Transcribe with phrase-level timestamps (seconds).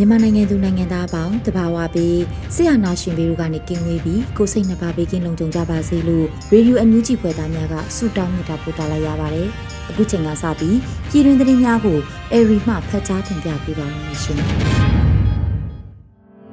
[0.00, 2.20] မြန်မာနိုင်ငံသူနိုင်ငံသားအပေါင်းတဘာဝပြီး
[2.54, 9.48] ဆရာနာရှင်ပေတို့ကနေကင်းဝေးပြီးကိုစိတ်နှပါဘေးကင်းလုံခြုံကြပါစေလို့ရေဒီယိုအန်ယူဂျီဖွယ်သားများကဆုတောင်းမြတ်တာပို့တာလိုက်ရပါတယ်။
[9.90, 10.76] အခုချိန်ကစပြီး
[11.10, 11.98] ပြည်တွင်သတင်းများကို
[12.32, 14.38] အေရီမှဖတ်ကြားတင်ပြပေးပါမယ်ရှင်။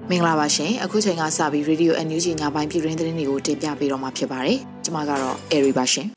[0.09, 6.07] မင်္ဂလာပါရှင်အခုချိန်ကစပြီး Radio NUG ညပိုင်းပြည်တွင်းသတင်းတွေကိုတင်ပြပေးတော့မှာဖြစ်ပါတယ်ကျွန်မကတော့ Airy ပါရှင်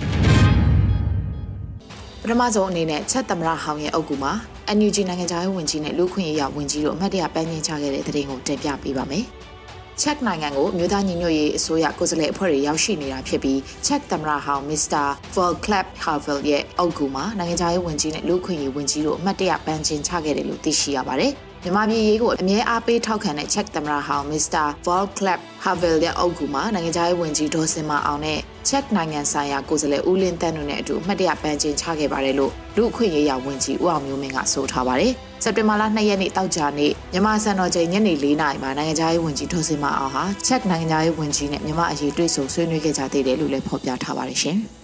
[2.22, 4.32] ပထမဆုံးအနေနဲ့ချက်သမရဟောင်ရဲ့အုပ်ကူမှာ
[4.76, 9.24] NUG နိုင်ငံခြားရေးဝန်ကြီးနဲ့လူခွင့်ရေးရဝန်ကြီးတို့အမှတ်တရပန်းကျင်ချခဲ့တဲ့သတင်းကိုတင်ပြပေးပါမယ်။
[10.00, 15.04] ချက်နိုင်ငံကိုမြို့သားညီညွတ်ရေးအစိုးရကိုယ်စားလှယ်အဖွဲ့တွေရောက်ရှိနေတာဖြစ်ပြီးချက်သမရဟောင်မစ္စတာ
[15.34, 21.32] Volklap Havel ရဲ့အုပ်ကူမှာနိုင်ငံခြားရေးဝန်ကြီးနဲ့လူခွင့်ရေးဝန်ကြီးတို့အမှတ်တရပန်းကျင်ချခဲ့တယ်လို့သိရှိရပါတယ်။
[21.62, 24.66] မြန်မာပြည်ရေးကိုအမြဲအားပေးထောက်ခံတဲ့ Czech သမ္မတဟောင်း Mr.
[24.86, 44.56] Volklap Havel ရဲ့အုပ်ကူမှာနိုင်ငံခြားရေးဝန်ကြီးဒေါ်စင်မအောင်နဲ့ Czech နိုင်ငံဆိုင်ရာကိုယ်စားလှယ်ဦးလင်းတန်းတို့နဲ့အတူအမှတ်တရပန်းကျင်ချခဲ့ပါတယ်လို့လူအခွင့်ရေးရဝန်ကြီးဦးအောင်မျိုးမင်းကဆိုထားပါတယ်။စက်တင်ဘာလ2ရက်နေ့တောက်ကြနေ့မြန်မာစံတော်ချိန်ညနေ4နာရီမှာနိုင်ငံခြားရေးဝန်ကြီးဒေါ်စင်မအောင်ဟာ Czech နိုင်ငံခြားရေးဝန်ကြီးနဲ့မြန်မာအရေးတွေ့ဆုံဆွေးနွေးခဲ့ကြသေးတယ်လို့လည်းဖော်ပြထားပါတယ်ရှင်။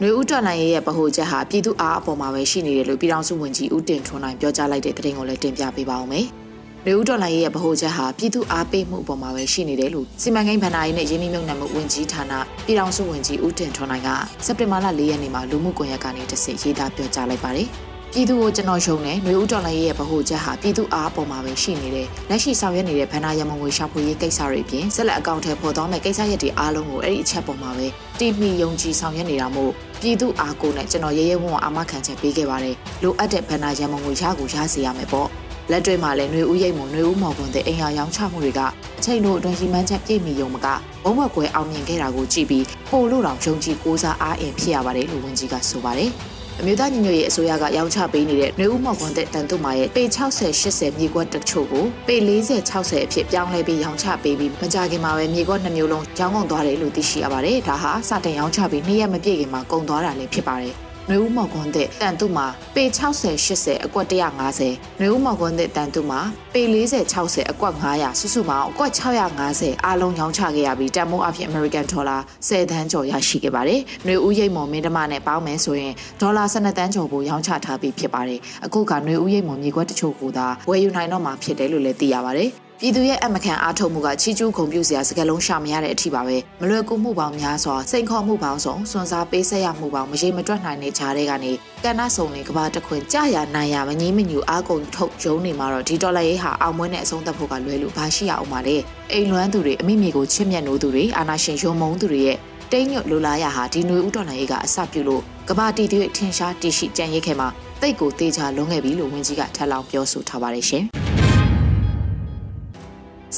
[0.00, 6.26] နှွေဦးတော်လိုင်းရဲ့ဗဟိုချက်ဟာပြည်သူအားအပေါ်မှာပဲရှိနေတယ်လို့ပြည်ထောင်စုဝန်ကြီးဦးတင်ထွန်းနိုင်ပြောကြားလိုက်တဲ့သတင်းကိုလည်းတင်ပြပေးပါဦးမယ်။
[6.86, 12.32] နှွေဦးတော်လိုင်းရဲ့ဗဟိုချက်ဟာပြည်သူအားပေးမှုအပေါ်မှာပဲရှိနေတယ်လို့စီမံကိန်းဗဏ္ဍာရေးနဲ့ရင်းနှီးမြှုပ်နှံမှုဝန်ကြီးဌာန
[12.66, 14.08] ပြည်ထောင်စုဝန်ကြီးဦးတင်ထွန်းနိုင်က
[14.46, 17.68] စက်တင်ဘာလ၄ရက်နေ့မှာလူမှုကွန်ရက်ကနေတဆင့်ရေးသားပြောကြားလိုက်ပါတယ်။
[18.15, 27.87] ပြည်သူကိုကျွန်တော်ရှုံတယ်နှွေဦးတော်လိုင်းရဲ့ဗဟိုချက်ဟာပြည်သူအားပေါ်မှာပဲရှိနေတယ်လက်ရှိဆောင်ရွက်နေတဲ့ဗန္နာရမငွေရှာဖွေရေးကိစ္စတွေပြင်ဆက်လက်အကောင့်ထဲပေါ်သွားမဲ့ကိစ္စရပ်တွေအားလုံးကိုအဲ့ဒီအချက်ပေါ်မှာပဲ
[28.19, 35.29] တိမိယုံကြည်ဆောင်ရွက်နေတာမို့ပြည်သူအားကိုနဲ့ကျွန်တော်ရဲရဲဝံ့ဝံ့အာမခံချက်ပေးခဲ့ပါတယ်လိုအပ်တဲ့ဗန္နာရမငွေရကိုရစေရမယ်ပေါ့
[35.71, 38.61] လက်တွေ့မှာလည်းຫນွေဦးရိတ်မုံຫນွေဦးမော်ကွန်တဲ့အင်အားရောင်းချမှုတွေက
[38.99, 40.67] အချိန်တို့အတွင်းရှိမှန်းချက်ပြည့်မီယုံမက
[41.03, 46.11] ဘုံဘွက်ကွယ်အောင်မြင်ခဲ့တာကိုကြည့်ပြီးပို့လို့တောင်ယုံကြည်ကိုးစားအားအင်ဖြစ်ရပါတယ်လို့ဝန်ကြီးကဆိုပါတယ်။
[46.60, 60.74] အမျိုးသားညီညွတ်ရေးအစိုးရကရောင်းချပေးနေတဲ့နှွေဦးမော်ကွန်တဲ့တန်တုမာရဲ့ပေ60 80မြေကွက်တချို့ကိုပေ40 60အဖြစ်ပြောင်းလဲပြီးရောင်းချပေးပြီးမကြခင်မှာပဲမြေကွက်နှမျိုးလုံးရောင်းကုန်သွားတယ်လို့သိရှိရပါတယ်။ဒါဟာစတင်ရောင်းချပြီးနှစ်ရက်မပြည့်ခင်မှာကုန်သွားတာလည်းဖြစ်ပါတယ်။
[61.10, 64.06] နွေဦးမော်ကွန်းတဲ့တန်တုမှာပေ60 80အကွက်
[64.52, 66.20] 150နွေဦးမော်ကွန်းတဲ့တန်တုမှာ
[66.54, 91.52] ပေ40 60အကွက်900စုစုပေါင်းအကွက်650အားလုံးရောင်းချခဲ့ရပြီးတန်မိုးအဖြစ် American Dollar 10သန်းကျော်ရရှိခဲ့ပါတယ်။နွေဦးရိတ်မော်မင်းဓမနဲ့ပေါင်းမယ်ဆိုရင်ဒေါ်လာ12သန်းကျော်ကိုရောင်းချထားပြီးဖြစ်ပါတယ်။အခုကနွေဦးရိတ်မော်မြေကွက်တချို့ကိုသာဝယ်ယူနိုင်တော့မှာဖြစ်တယ်လို့လည်းသိရပါတယ်။ ပြည်သူရဲ့အမခံအားထုတ်မှုကချီကျူးဂုံပြုစရာစကားလုံးရှာမရတဲ့အထိပါပဲမလွယ်ကူမှုပေါင်းများစွာစိန်ခေါ်မှုပေါင်းစုံစွန့်စားပေးဆက်ရမှုပေါင်းမရေမတွက်နိုင်တဲ့ခြားတွေကနေ
[91.84, 98.76] ကဏ္ဍစုံလင်ကဘာတခွင်ကြာရနိုင်ရမငြင်းမညူအားကုန်ထုတ်ရုံနေမှာတော့ဒီဒေါ်လာရေးဟာအောင်မွေးနဲ့အဆုံးသတ်ဖို့ကလွယ်လို့ဘာရှိရအောင်ပါလဲ
[99.12, 102.36] အိမ်လွမ်းသူတွေအမိမိကိုချစ်မြတ်နိုးသူတွေအာနာရှင်ရုံမုံသူတွေရဲ့
[102.72, 107.48] တိတ်ညွတ်လိုလားရဟာဒီຫນွေဥတော်နိုင်ရေးကအစပြုလို့ကဘာတီတီရဲ့ထင်ရှားတရှိကြံရိတ်ခဲ့မှာ
[107.80, 110.86] တိတ်ကိုတေချာလုံးခဲ့ပြီလို့ဝန်ကြီးကထပ်လောင်းပြောဆိုထားပါတယ်ရှင်။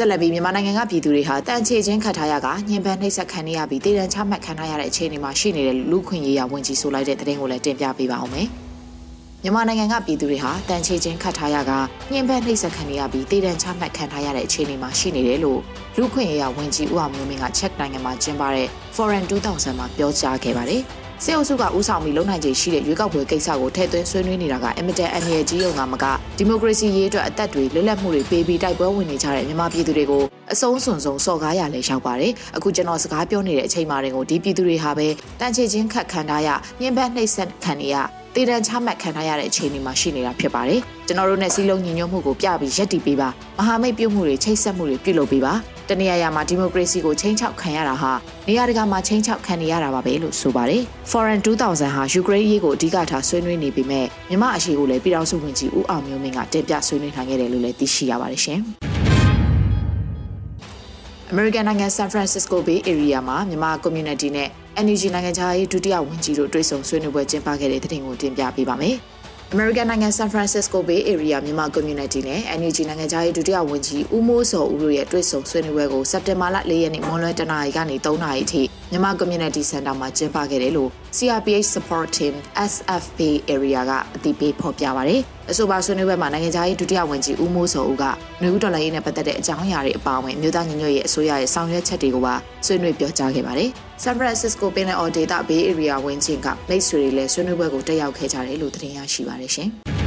[0.01, 8.47] ဆက်လက်ပြီးမြန်မာနိုင်ငံကပြည်သူတွေဟာတန်ချေချင်းခတ်ထားရကညင်ပန်းနှိပ်စက်ခံရပြီးတည်တံချမှတ်ခံထားရတဲ့အခြေအနေမှာရှိနေတဲ့လူခွင့်ရေးရဝန်ကြီးဆိုလိုက်တဲ့သတင်းကိုလည်းတင်ပြပေးပါအောင်မယ်။
[9.43, 11.73] မြန်မာနိုင်ငံကပြည်သူတွေဟာတန်ချေချင်းခတ်ထားရက
[12.13, 15.61] ညင်ပန်းနှိပ်စက်ခံရပြီးတည်တံချမှတ်ခံထားရတဲ့အခြေအနေမှာရှိနေတယ်လို့
[15.97, 18.67] လူခွင့်ရေးရဝန်ကြီးဦးအောင်မျိုးမင်းကချက်နိုင်ငံမှာကျင်းပတဲ့
[18.97, 20.85] Foreign 2000မှာပြောကြားခဲ့ပါတယ်။
[21.25, 26.05] စစ်အုပ်စုကဦးဆောင်ပြီးလုံနိုင်ခြေရှိတဲ့ရွေးကောက်ပွဲကိစ္စကိုထည့်သွင်းဆွေးနွေးနေတာကအင်မတန်အန္တရာယ်ကြီးုံကမက
[26.39, 30.23] ဒီမိုကရေစီရေးအတွက်အသက်တွေလွတ်လပ်မှုတွေပေးပြီးတိုက်ပွဲဝင်နေကြတဲ့မြန်မာပြည်သူတွေကို
[30.53, 35.07] အဆုံးစွန်ဆုံးစော်ကားရလဲရောက်ပါတယ်အခုကျွန်တော်စကားပြောနေတဲ့အချိန်မှာတွေကိုဒီပြည်သူတွေဟာပဲ
[35.41, 36.49] တန်ချေချင်းခတ်ခံထားရ
[36.81, 37.97] ညှဉ်းပန်းနှိပ်စက်ခံနေရ
[38.35, 43.29] တည်တံချမှတ်ခံထားရတဲ့အခြေအနေမှာရှိနေတာဖြစ်ပါတယ်ကျွန်တော်တို့နဲ့စီးလုံးညီညွတ်မှုကိုပြပြီးရက်တည်ပေးပါ
[43.59, 45.55] မဟာမိတ်ပြုမှုတွေချိတ်ဆက်မှုတွေပြုလုပ်ပေးပါ
[45.91, 48.13] တနေရာရာမှာဒီမိုကရေစီကိုချိန်ချောက်ခံရတာဟာ
[48.49, 58.61] နေရာတကာမှာချိန်ချောက်ခံနေရတာပါပဲလို့ဆိုပါတယ်။ Foreign 2000ဟာယူကရိန်းရေးကိုအဓိကထားဆွေးနွေးနေပေမဲ့မြမအရှိကိုလည်းပြည်ထောင်စုဝန်ကြီးဦးအောင်မျိုးမင်းကတင်ပြဆွေးနွေးနိုင်ခဲ့တယ်လို့လည်းသိရှိရပါတယ်ရှင်။
[61.33, 64.49] American နိုင်ငံ San Francisco Bay Area မှာမြန်မာ community နဲ့
[64.85, 68.99] NUG နိုင်ငံခြားရေးဒုတိယဝန်ကြီးတို့တွေ့ဆုံဆွေးနွေးပွဲကျင်းပခဲ့တဲ့တဲ့တင်ကိုတင်ပြပေးပါမယ်။
[69.55, 80.91] American နိုင်ငံ San Francisco Bay Area မြန်မာ community နဲ့ NUG နိုင်ငံခြားရေးဒုတိယဝန်ကြီးဦးမိုးစောဦးတို့ရဲ့တွေ့ဆုံဆွေးနွေးပွဲကိုစက်တင်ဘာလ၄ရက်နေ့မွန်းလွဲတနာရီကနေ3နာရီအထိ မြန်မာ community center မှာကျင်းပခဲ့တယ်လို့
[81.17, 82.35] CRPH support team
[82.71, 83.21] SFP
[83.55, 85.15] area ကအသိပေးဖော်ပြပါဗျ။
[85.51, 88.05] အဆိုပါဆွေးနွေးပွဲမှာနိုင်ငံခြားရေးဒုတိယဝန်ကြီးဦးမိုးစောဦးက
[88.43, 92.35] နယူးဒေါ်လာရေးနဲ့ပတ်သက်တဲ့အကြောင်းအရာတွေအပါအဝင်မြို့သားညီညွတ်ရေးအစိုးရရဲ့ဆောင်ရွက်ချက်တွေကိုပါ
[92.67, 93.71] ဆွေးနွေးပြောကြားခဲ့ပါတယ်။
[94.03, 99.71] San Francisco ပင်လယ်အော်ဒေသ Bay Area ဝင်းချင်းကမိတ်ဆွေတွေလည်းဆွေးနွေးပွဲကိုတက်ရောက်ခဲ့ကြတယ်လို့သတင်းရရှိပါတယ်ရှင်။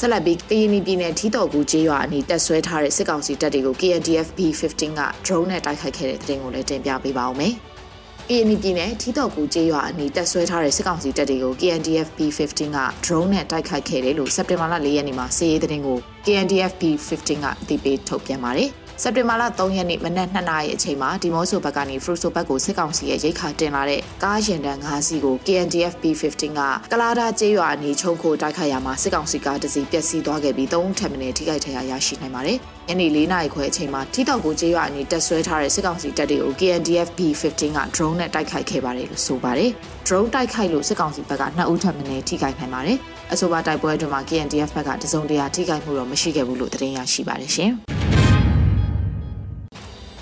[0.00, 7.54] ဆက်လက်ပြီးကရင်ပြည်နယ်ထီတော်ကူကျေးရွာအနီးတက်ဆွဲထားတဲ့စစ်ကောင်စီတပ်တွေကို KNDF B15 က drone နဲ့တိုက်ခိုက်ခဲ့တဲ့တဲ့တင်ကိုလည်းတင်ပြပေးပါဦးမယ်။
[8.28, 18.70] ကရင်ပြည်နယ်ထီတော်ကူကျေးရွာအနီးတက်ဆွဲထားတဲ့စစ်ကောင်စီတပ်တွေကို KNDF B15 က drone နဲ့တိုက်ခိုက်ခဲ့တယ်လို့စက်တင်ဘာလ၄ရက်နေ့မှာစစ်ရေးသတင်းကို KNDF B15 ကအသိပေးထုတ်ပြန်ပါတယ်။
[19.02, 26.60] စက်တင်ဘာလ3ရက်နေ့မနက်2နာရီအချိန်မှာဒီမော့ဆိုဘက်ကနေဖရူဆိုဘက်ကိုစစ်ကောင်စီရဲ့ရိတ်ခါတင်လာတဲ့ကားရင်တန်း5စီးကို KNDF B15 က
[26.92, 32.58] ကလာဒါကျေးရွာအနီးချုံခိုတိုက်ခိုက်ရမှာစစ်ကောင်စီကားတစ်စီးပျက်စီးသွားခဲ့ပြီး3ထပ်မံထိခိုက်ထရာရရှိနိုင်ပါတယ်။
[32.88, 39.70] ညနေ4နာရီခွဲအချိန်မှာထီတောက်ကိုကျေးရွာအနီးတက်ဆွဲထားတဲ့စစ်ကောင်စီတပ်တွေကို KNDF B15 က drone နဲ့တိုက်ခိုက်ခဲ့ပါတယ်လို့ဆိုပါတယ်။
[40.06, 42.98] drone တိုက်ခိုက်လို့စစ်ကောင်စီဘက်က2ဦးထပ်မံထိခိုက်နိုင်ပါတယ်။
[43.32, 47.74] အဆိုပါတိုက်ပွဲအတွင်းမှာ KNDF ဘက်ကတစုံတရာထိခိုက်မှုတော့မရှိခဲ့ဘူးလို့သတင်းရရှိပါတယ်ရှင်။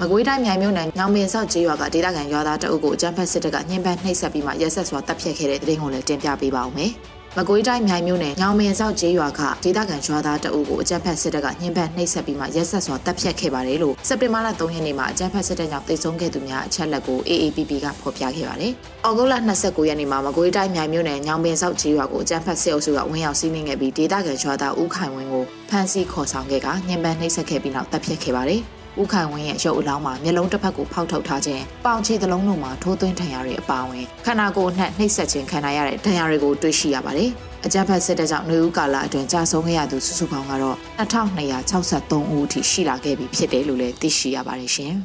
[0.04, 6.92] မကွေးတိုင်းမြိုင်မြို့နယ်ညောင်ပင်ဆောက်ကျေးရွာကဒေသခံရွာသားတအုပ်ကိုအကြမ်းဖက်စစ်တပ်ကညှဉ်းပန်းနှိပ်စက်ပြီးမှရက်ဆက်စွာတပ်ဖြတ်ခဲ့တဲ့တဲ့ရင်ကိုလည်းတင်ပြပေးပါဦးမယ်။
[7.38, 18.72] မကွေးတိုင်းမြိုင်မြို့နယ်ညောင်ပင်ဆောက်ကျေးရွာကဒေသခံရွာသားတအုပ်ကိုအကြမ်းဖက်စစ်တပ်ကညှဉ်းပန်းနှိပ်စက်ပြီးမှရက်ဆက်စွာတပ်ဖြတ်ခဲ့ပါတယ်လို့စက်တင်ဘာလ3ရက်နေ့မှာအကြမ်းဖက်စစ်တပ်ကြောင့်တိုက်ဆုံခဲ့သူများအချက်လက်ကို AAPP ကဖော်ပြခဲ့ပါတယ်။
[19.04, 28.62] အောက်တိုဘာလ29ရက်နေ့မှာမကွေးတိုင်းမြိုင်မြို့နယ်ညောင်ပင်ဆောက်ကျေးရွာကိုအကြမ်းဖက်စစ်အုပ်စုကဝင်ရောက်စီးနင်းခဲ့ပြီးဒေသခံရွာသားဦးခိုင်ဝင်းကိုဖမ်းဆီးခေါ်ဆောင်ခဲ့ကညှဉ်းပန်းနှိပ်စက်ခဲ့ပြီးနောက်တပ်ဖြတ်ခဲ့ပါတယ်။
[29.00, 37.30] ဦးခိုင်ဝင်းရဲ့ရုပ်အလောင်းမှာမျက်လုံးတစ်ဖက်ကိုဖောက်ထုတ်ထားခြင်းပေါင်ချီသလုံးတို့မှာထိုးသွင်းထန်ရတဲ့အပါအဝင်ခန္ဓာကိုယ်အနှံ့နှိပ်စက်ခြင်းခံရတဲ့ဒဏ်ရာတွေကိုတွေ့ရှိရပါတယ်။
[37.64, 44.94] အကြမ်းဖက်စစ်တပ်ကြောင့်နေဦးကာလအတွင်းကြာဆုံးခဲ့ရသူစုစုပေါင်းကတော့2263ဦးအထိရှိလာခဲ့ပြီဖြစ်တယ်လို့လည်းသိရှိရပါတယ်ရှင်။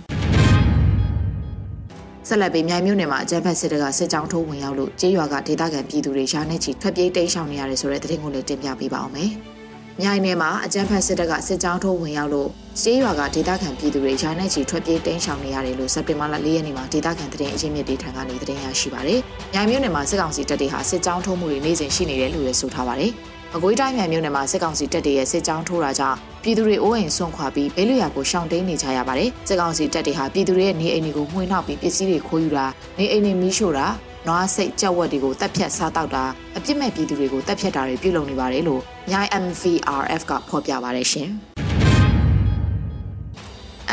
[2.27, 9.31] ဆက်လက်ပြီးမြိုင်မြို့နယ်မှာအကြမ်းဖက်စစ်တပ်ကစစ်ကြောင်းထိုးဝင်ရောက်လို့ကျေးရွာကဒေသခံပြည်သူတွေရာနဲ့ချီထွက်ပြေးတိမ်းရှောင်နေရတယ်ဆိုတဲ့သတင်းကိုလည်းတင်ပြပေးပါအောင်မယ်။
[10.01, 12.49] မြိုင်နယ်မှာအကြမ်းဖက်စစ်တပ်ကစစ်ကြောင်းထိုးဝင်ရောက်လို့
[12.81, 19.19] စေးရွာကဒေသခံပြည်သူတွေယာနဲ့ချီထွက်ပြေးတိမ်းရှောင်နေရတယ်လို့စက်တင်ဘာလ၄ရက်နေ့မှာဒေသခံသတင်းအရင်းမြစ်တွေထံကနေသတင်းရရှိပါတယ်။
[19.53, 23.11] မြိုင်မြို့နယ်မှာစစ်ကောင်စီတပ်တွေဟာစစ်ကြောင်းထိုးမှုတွေနေ့စဉ်ရှိနေတယ်လို့လည်းဆိုထားပါတယ်။
[23.53, 32.65] မကွေးတိုင်းမြိုင်မြို့နယ်မှာစစ်ကောင်စီတပ်တွေရဲ့စစ်ကြောင်းထိုးတာကြောင့်ပြည်သူတွေအိုးအိမ်ဆွန့်ခွာပြီးဘေးလွတ်ရာကိုရှောင်တိန်နေကြရပါတယ်။စစ်ကောင်စီတပ်တွေဟာပြည်သူတွေရဲ့နေအိမ်တွေကိုမှွေနှောက်ပြီးပစ္စည်းတွေခိုးယူတာ
[32.97, 33.87] နေအိမ်တွေမီးရှို့တာ
[34.27, 36.23] နွားစိတ်ကြက်ဝက်တွေကိုတပ်ဖြတ်စားတောက်တာ
[36.57, 41.31] အပြစ်မဲ့ပြည်သူတွေကိုတပ်ဖြတ်တာတွေပြုလုပ်နေပါတယ်လို့မြိုင် MVRF ကဖော်ပြပါတယ်ရှင်။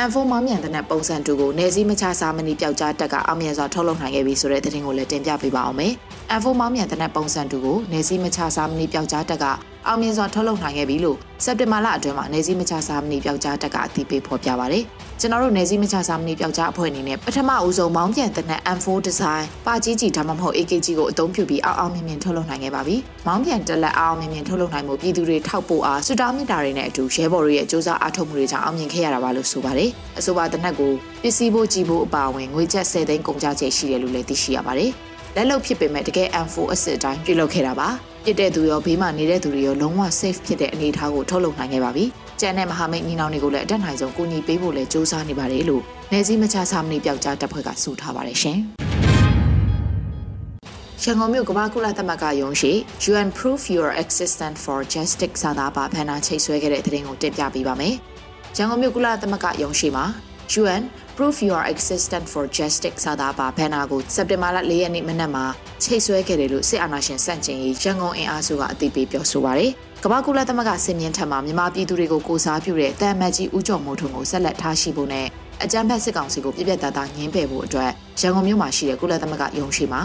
[0.08, 5.92] M4 မောင်းမြန်တဲ့ပုံစံတူကိုနေစည်းမချစားမနီပျောက်ကြားတက်ကအောင်မြင်စွာထုတ်လုပ်နိုင်ခဲ့ပြီဆိုတဲ့သတင်းကိုလည်းတင်ပြပေးပါအောင်မယ်။
[6.38, 9.44] M4 မောင်းမြန်တဲ့ပုံစံတူကိုနေစည်းမချစားမနီပျောက်ကြားတက်က
[9.86, 14.84] အောင်မြင်စွာထုတ်လုပ်နိုင်ခဲ့ပြီလို့စက်တင်ဘာလအတွင်းမှာနေစည်းမချစားမနီပျောက်ကြားတက်ကအသိပေးဖော်ပြပါရတယ်။
[15.20, 18.46] ကျွန်တော်တို့နေစည်းမချစားမနီပျောက်ကြားအဖွဲ့အနေနဲ့ပထမဦးဆုံးမောင်းပြန်တဲ့
[18.76, 30.92] M4 design ပါကြီးကြီးဒါမှမဟုတ် AKG ကိုအသုံးပြုပြီးအောင်အောင်မြင်မြင်ထုတ်လုပ်နိုင်ခဲ့ပါပြီ။မောင်းပြန်တက်လက်အောင်မြင်မြင်ထုတ်လုပ်နိုင်မှုပြည်သူတွေထောက်ပို့အားစွတာမြစ်တာတွေနဲ့အတူရဲဘော်တွေရဲ့စ조사အားထုတ်မှုတွေကြောင့်အောင်မြင်ခဲ့ရတာပါလို့ဆိုပါတယ်။အဆိုပါတနက်ကို
[31.22, 34.90] ပစ္စည်းဖို့ကြည်ဖို့အပါအဝင်ငွေကျပ်10သိန်းကုန်ကျချက်ရှိတယ်လို့လည်းသိရှိရပါတယ်။
[35.36, 37.88] လက်လုတ်ဖြစ်ပေမဲ့တကယ် M4 အစစ်အတိုင်းပြုလုပ်ခဲ့တာပါ။
[38.24, 42.06] ပြစ်တဲ့သူရောဘေးမှာနေတဲ့သူတွေရောလုံးဝ safe ဖြစ်တဲ့အနေအထားကိုထုတ်လုပ်နိုင်ခဲ့ပါပြီ။
[42.40, 48.58] ကျန်တဲ့မဟာမိတ်ညီနောင်တွေကိုလည်းအတက်နိုင်ဆုံးကူညီပေးဖို့လည်းစ조사နေပါတယ်လို့နေစည်းမချစာမဏိပြောက်ကြားတပ်ဖွဲ့ကဆိုထားပါတယ်ရှင်။
[51.02, 52.72] ရန်ကုန်မြို့ကမ္ဘာကုလသမဂ္ဂယုံရှိ
[53.10, 57.94] UN Proof Your Existence for Justice စာသားပါဖန်နာချိတ်ဆွဲခဲ့တဲ့သတင်းကိုတင်ပြပေးပါမယ်။
[58.56, 60.06] ရန်ကုန်မြို့ကုလသမဂ္ဂယုံရှိမှာ
[60.62, 60.82] UN
[61.16, 65.44] Proof Your Existence for Justice စာသားပါဘန်နာကိုစက်တင်ဘာလ၄ရက်နေ့မနက်မှာ
[65.82, 69.72] ချိတ်ဆွဲခဲ့တယ်လို့စစ်အာဏာရှင်စန့်ကျင်ရေးရန်ကုန်အင်အားစုကအသိပေးပြောဆိုပါရယ်
[70.06, 75.26] ကမ္ဘာကုလသမဂ္ဂစင်မြင့်ထံမှာမြန်မာပြည်သူတွေကိုကိုစားပြုတဲ့တန်မတ်ကြီးဦးကျော်မိုးထွန်းကိုဆက်လက်ထားရှိဖို့နဲ့
[75.64, 80.02] အကြမ်းဖက်စစ်ကောင်စီကိုပြပြတသားငင်းပယ်ဖို့အတွက်ရန်ကုန်မြို့မှာရှိတဲ့ကုလသမဂ္ဂယုံရှိမှာ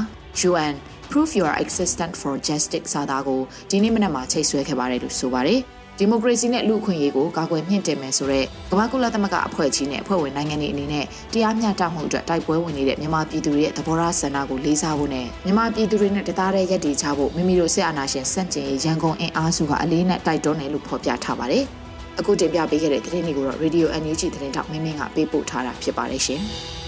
[0.50, 0.75] UN
[1.12, 5.62] Proof Your Existence for Justice စာသားကိုဒီနေ့မနက်မှာချိတ်ဆွဲခဲ့ပါတယ်လို့ဆိုပါတယ်။
[6.01, 21.63] ဒီမိုကရေစီနဲ့လူ့အခွင့်အရေးကိုကာကွယ်မြင့်တင်မယ်ဆိုတဲ့ကမ္ဘာကုလသမဂ္ဂအဖွဲ့ကြီးနဲ့အဖွဲ့ဝင်နိုင်ငံတွေအနေနဲ့တရားမျှတမှုအတွက်တိုက်ပွဲဝင်နေတဲ့မြန်မာပြည်သူတွေရဲ့သဘောထားဆန္ဒကိုလေးစားဖို့နဲ့မြန်မာပြည်သူတွေနဲ့တသားတည်းရပ်တည်ကြဖို့မိမိတို့စစ်အာဏာရှင်စန့်ကျင်ရေးရန်ကုန်အင်အားစုကအလေးနက်တိုက်တွန်းတယ်လို့ဖော်ပြထားပါတယ်။
[22.20, 26.44] အခုတင်ပြပေးခဲ့တဲ့သတင်းတွေကိုတော့ Radio NUG သတင်းတောက်မင်းမင်းကပေးပို့ထားတာဖြစ်ပါတယ်ရှင်။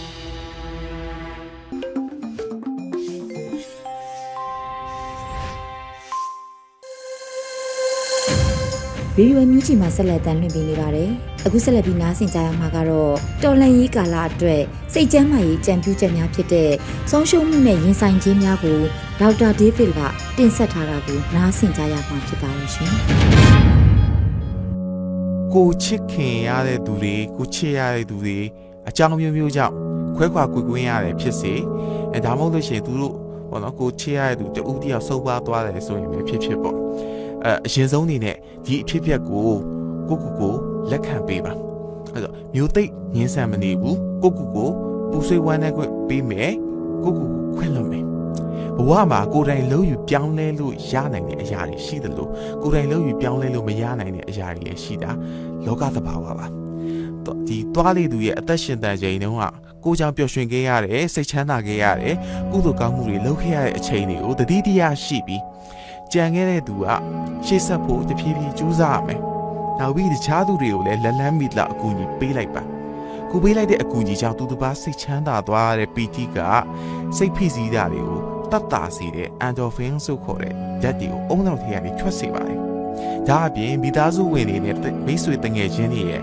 [9.18, 11.10] ဗီဒီယိုမြူးချီမှာဆက်လက်တမ်းလွှင့်ပေးနေပါတယ်။
[11.46, 13.14] အခုဆက်လက်ပြီးနားဆင်ကြရမှာကတော့
[13.44, 14.62] တော်လန်ရေးကာလအတွက်
[14.94, 16.72] စိတ်ကျန်းမာရေးကြံပြူချက်များဖြစ်တဲ့
[17.12, 18.80] ဆုံးရှုံးမှုနဲ့ရင်ဆိုင်ခြင်းများကို
[19.20, 20.00] ဒေါက်တာဒေးဗစ်က
[20.38, 22.92] တင်ဆက်ထားတာကိုနားဆင်ကြရမှာဖြစ်ပါတယ်ရှင်။
[25.54, 28.38] ကိုချစ်ခင်ရတဲ့သူတွေကိုချစ်ရတဲ့သူတွေ
[28.88, 29.74] အကြောင်းမျိုးမျိုးကြောင့်
[30.16, 31.54] ခွဲခွာကွယ်ကွင်းရတယ်ဖြစ်စေ
[32.14, 33.16] အဲဒါမှမဟုတ်လို့ရှိရင်သူတို့
[33.50, 36.81] ဘောနော်ကိုချစ်ရတဲ့သူတူတယောက်ဆုံးပါသွားတယ်ဆိုရင်လည်းဖြစ်ဖြစ်ပေါ့
[37.46, 39.50] အဲအရင်ဆုံးအနေနဲ့ဒီအဖြစ်အပျက်ကို
[40.10, 40.54] ကိုကိုကို
[40.92, 41.54] လက်ခံပေးပါ
[42.14, 44.70] အဲ့တော့မျိုးသိပ်ငင်းဆန်မနေဘူးကိုကိုကို
[45.12, 46.54] ပူဆွေးဝမ်းနဲ့ခွင့်ပေးမယ်
[47.04, 48.06] ကိုကိုကိုခွင့်လွှတ်မယ်
[48.78, 52.30] ဘဝမှာကိုယ်တိုင်လုံးယူပြောင်းလဲလို့ရနိုင်တဲ့အရာတွေရှိတယ်လို့
[52.62, 55.12] ကိုယ်တိုင်လုံးယူပြောင်းလဲလို့မရနိုင်တဲ့အရာတွေလည်းရှိတာ
[55.66, 56.48] လောကသဘာဝပါ
[57.48, 59.44] ဒီသွားလေသူရဲ့အသက်ရှင်တန်ချိန်တုန်းက
[59.84, 62.16] ကိုကြောင့်ပျော်ရွှင်ခဲ့ရတယ်စိတ်ချမ်းသာခဲ့ရတယ်
[62.52, 65.42] ကုသိုလ်ကောင်းမှုတွေလုပ်ခဲ့ရတဲ့အချိန်တွေကိုတတိတရားရှိပြီး
[66.14, 66.86] ကြံခဲ့တဲ့သူက
[67.46, 69.22] ရှေ့ဆက်ဖို့တဖြည်းဖြည်းကြိုးစားရမယ်။
[69.80, 72.64] နောက်ပြီးတခြားသူတွေကိုလည်းလက်လန်းမိလောက်အကူအညီပေးလိုက်ပါ။
[73.32, 76.38] ကိုပေးလိုက်တဲ့အကူအညီကြောင့်သူတစ်ပါးစိတ်ချမ်းသာသွားတဲ့ပီတိက
[77.18, 82.60] စိတ်ဖိစီးတာတွေကိုတတ်တာစေတဲ့ endorphin ဆိုခေါ်တဲ့ဓာတ်တွေကိုအုံနောက်ထဲကနေထွက်စေပါတယ်။
[83.28, 84.76] ဒါအပြင်မိသားစုဝင်တွေနဲ့
[85.06, 86.22] မိတ်ဆွေတငယ်ချင်းတွေရဲ့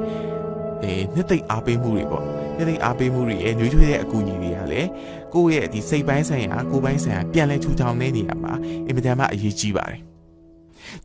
[0.83, 2.25] အဲနှစ်သိမ့်အားပေးမှုတွေပေါ့
[2.59, 4.89] နှစ်သိမ့်အားပေးမှုတွေရဲ့နှွေးထွေးတဲ့အကူအညီတွေကလည်း
[5.35, 8.53] ကိုယ့်ရဲ့ဒီစိတ်ပိုင်းဆိုင်ရာကိုယ်ပိုင်းဆိုင်ရာပြန်လဲထူထောင်နေနေရမှာ
[8.87, 10.01] အင်မတန်မှအရေးကြီးပါတယ်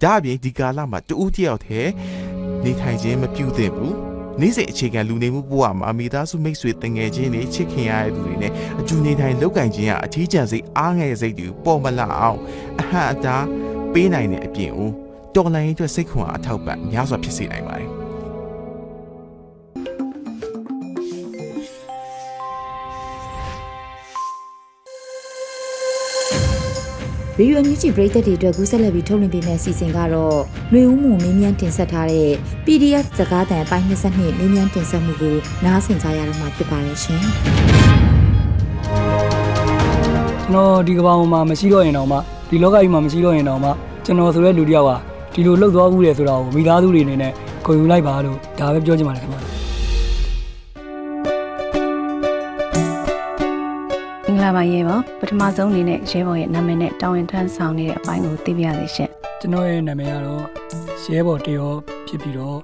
[0.01, 1.91] ဒါအပြင်ဒီကာလမှာတူဦးတယောက်တည်း
[2.63, 3.95] နေထိုင်ခြင်းမပြုသင့်ဘူး
[4.41, 12.39] နေ့စဉ်အခြေခံလူနေမှုဘဝမှာမိသားစုမိတ်ဆွေတငယ်ချင်းတွေချစ်ခင်ရတဲ့သူတွေနဲ့အကျူနေထိုင်လောက်ကင်ခြင်းကအထီးကျန်စိတ်အားငယ်စိတ်တွေပေါ်မလာအောင်
[12.79, 13.45] အဟံအတား
[13.93, 14.91] ပေးနိုင်တဲ့အပြင်ဦး
[15.36, 18.02] တော်လိုင်းအတွက်စိတ်ခွန်အားအထောက်ပံ့များစွာဖြစ်စေနိုင်ပါတယ်
[27.37, 30.37] ဗီဒီယိုအမြင့်ကြီးပရိသတ်တွေအတွက်ကူးဆက်လက်ပြီးထုတ်လွှင့်ပေးမယ့်အစီအစဉ်ကတော့
[30.71, 32.31] ຫນွေဦးမှုမင်းမြန်းတင်ဆက်ထားတဲ့
[32.65, 35.35] PDF စကားသံအပိုင်း22မင်းမြန်းတင်ဆက်မှုကို
[35.65, 37.21] နားဆင်ကြရတော့မှာဖြစ်ပါတယ်ရှင်။
[40.45, 42.17] ကျွန်တော်ဒီကဘာမှာမရှိတော့ရင်တော့မှ
[42.49, 43.69] ဒီလောကကြီးမှာမရှိတော့ရင်တော့မှ
[44.05, 44.91] ကျွန်တော်ဆိုတဲ့လူတစ်ယောက်က
[45.33, 47.31] ဒီလိုလှုပ်သွားဘူးလေဆိုတာကိုမိသားစုတွေအနေနဲ့
[47.65, 49.41] ဂုဏ်ယူလိုက်ပါလို့ဒါပဲပြောချင်ပါတယ်ခင်ဗျာ။
[54.47, 59.09] င်္ဂလာပါရေဘောပထမဆုံးအနေနဲ့ရဲဘော်ရဲ့နာမည်နဲ့တာဝန်ထမ်းဆောင်နေတဲ့အပိုင်းကိုသိပြရစေရှင်
[59.39, 60.43] ကျွန်တော်ရဲ့နာမည်ကတော့
[61.05, 61.71] ရဲဘော်တရော
[62.07, 62.57] ဖြစ်ပြီးတော့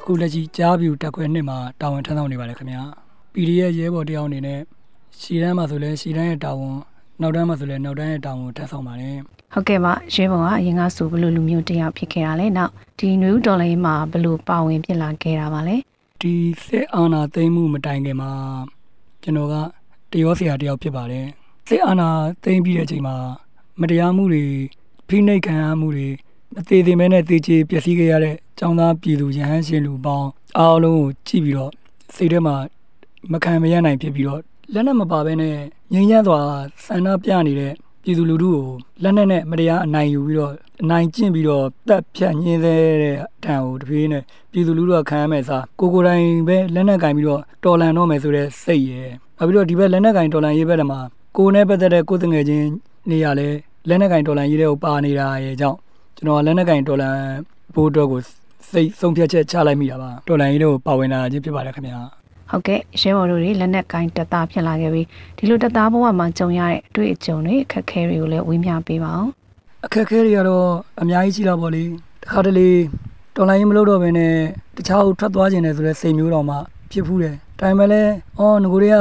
[0.00, 2.82] အခုလက်ရှိကြားပြူတက်ခွဲနှစ်မှာတာဝန်ထမ်းဆောင်နေပါတယ်ခင်ဗျာ
[3.34, 4.60] PDF ရဲဘော်တယောက်အနေနဲ့
[5.20, 6.76] ရှီတန်းမှာဆိုလဲရှီတန်းရဲ့တာဝန်
[7.20, 9.18] နောက်တန်းမှာဆိုလဲနောက်တန်းရဲ့တာဝန်ထမ်းဆောင်ပါတယ်
[9.52, 15.76] ဟုတ်ကဲ့ပါရဲဘော်ကအရင်ကဆိုဘလို့လူမျိုးတယောက်ဖြစ်ခဲ့တာလဲနောက်ဒီနယူးဒေါ်လာရေးမှာဘလို့ပါဝင်ဖြစ်လာခဲ့တာပါလဲ
[16.20, 18.30] ဒီစစ်အာဏာသိမ်းမှုမတိုင်ခင်မှာ
[19.22, 19.56] ကျွန်တော်က
[20.12, 21.26] တရောဆရာတယောက်ဖြစ်ပါတယ်
[21.68, 22.10] စစ်အာဏာ
[22.42, 23.16] သိမ်းပြီးတဲ့အချိန်မှာ
[23.80, 24.44] မတရားမှုတွေ
[25.08, 26.08] ဖိနှိပ်ခံရမှုတွေ
[26.54, 30.28] မသေးသေးမဲနဲ့တေချေပျက်စီးခဲ့ရတဲ့ចောင်းသားပြည်သူရဟန်းရှင်လူပေါင်း
[30.58, 31.72] အားလုံးကိုကြည့်ပြီးတော့
[32.14, 32.56] စိတ်ထဲမှာ
[33.32, 34.40] မခံမရနိုင်ဖြစ်ပြီးတော့
[34.72, 35.56] လက်နဲ့မပါဘဲနဲ့
[35.92, 36.40] ငြိမ်းချမ်းစွာ
[36.86, 37.72] ဆန္ဒပြနေတဲ့
[38.04, 38.66] ပြည်သူလူထုကို
[39.02, 51.00] လက်နဲ့နဲ့မတရားအနိုင်ယူပြီးတော့အနိုင်ကျင့်ပြီးတော့တပ်ဖြတ်ညှင်းသေးတဲ့အတန်ကိုတပြေးနဲ့ပြည်သူလူထုကခံရမယ်စားကိုကိုတိုင်ပဲလက်နဲ့ကင်ပြီးတော့တော်လန်တော့မယ်ဆိုတဲ့စိတ်ရယ်နောက်ပြီးတော့ဒီဘက်လက်နက်ကင်ဒေါ်လာရေးဘက်မှာ
[51.36, 52.66] ကိုနဲ့ပတ်သက်တဲ့ကိုယ်ငယ်ချင်း
[53.10, 53.48] နေရလဲ
[53.88, 55.78] လက်နက်ကင်ဒေါ်လာရေးတဲ့ကိုပါနေတာရဲ့ကြောင့်
[56.16, 57.10] ကျွန်တော်လက်နက်ကင်ဒေါ်လာ
[57.74, 58.20] ဘိုးတော့ကို
[58.70, 62.21] စိတ်ဆုံးဖြတ်ချက်ချလိုက်မိတာပါဒေါ်လာရေးတဲ့ကိုပါဝင်လာခြင်းဖြစ်ပါတယ်ခင်ဗျာ
[62.52, 65.06] ဟုတ်ကဲ့ရဲဘော်တို့တွေလက်နက်ကင်တက်တာဖြစ်လာခဲ့ပြီး
[65.38, 69.30] ဒီလိုတက်တာဘဝမှာကြုံရတဲ့အတွေ့အကြုံတွေအခက်အခဲတွေကိုလည်းဝေမျှပေးပါအောင်
[69.86, 70.68] အခက်အခဲတွေကတော့
[71.02, 71.82] အများကြီးရှိလာပါလေ
[72.22, 72.68] တခါတလေ
[73.36, 74.34] တော်လိုင်းမလို့တော့ဘဲနဲ့
[74.76, 76.56] တခြားထွက်သွားခြင်းနဲ့ဆိုတဲ့စိတ်မျိုးတော့မှ
[76.90, 78.98] ဖြစ်ဖူးတယ်ဒါပေမဲ့လည်းအော်ငကိုတွေက